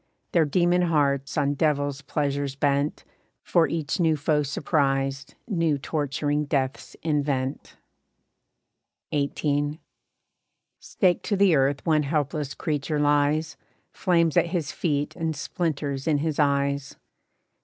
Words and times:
Their 0.31 0.45
demon 0.45 0.81
hearts 0.81 1.37
on 1.37 1.53
devils' 1.53 2.01
pleasures 2.01 2.55
bent, 2.55 3.03
For 3.43 3.67
each 3.67 3.99
new 3.99 4.17
foe 4.17 4.41
surprised, 4.41 5.35
new 5.47 5.77
torturing 5.77 6.45
deaths 6.45 6.95
invent. 7.03 7.75
XVIII. 9.13 9.79
Staked 10.79 11.23
to 11.25 11.37
the 11.37 11.55
earth 11.55 11.85
one 11.85 12.01
helpless 12.01 12.55
creature 12.55 12.99
lies, 12.99 13.57
Flames 13.91 14.35
at 14.37 14.47
his 14.47 14.71
feet 14.71 15.15
and 15.15 15.35
splinters 15.35 16.07
in 16.07 16.17
his 16.17 16.39
eyes. 16.39 16.95